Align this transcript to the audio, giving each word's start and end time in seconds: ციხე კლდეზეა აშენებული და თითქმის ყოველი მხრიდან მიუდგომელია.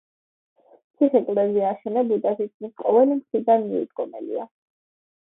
ციხე 1.01 1.19
კლდეზეა 1.27 1.67
აშენებული 1.73 2.17
და 2.23 2.31
თითქმის 2.39 2.73
ყოველი 2.85 3.19
მხრიდან 3.19 3.67
მიუდგომელია. 3.69 4.49